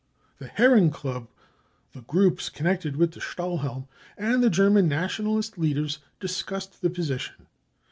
The 0.39 0.47
Herrenklub, 0.47 1.27
the 1.93 2.01
groups 2.01 2.49
connected 2.49 2.95
with 2.95 3.11
the 3.11 3.21
Stahl 3.21 3.59
helm, 3.59 3.87
and 4.17 4.41
the 4.41 4.49
German 4.49 4.87
Nationalist 4.87 5.59
leaders 5.59 5.99
discussed 6.19 6.81
the 6.81 6.89
position. 6.89 7.45